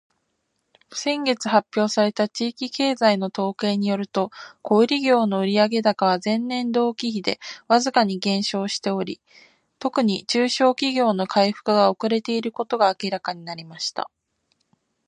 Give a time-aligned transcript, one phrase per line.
[0.91, 4.31] 「先月発表された地域経済の統計によると、
[4.63, 9.21] 小売業の売上高は前年同期比でわずかに減少しており、
[9.77, 14.09] 特に中小企業の回復が遅れていることが明らかになりました。」